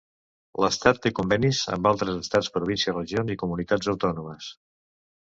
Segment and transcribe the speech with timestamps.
[0.63, 4.49] L'estat té convenis amb altres estats, províncies, regions i comunitats autònomes.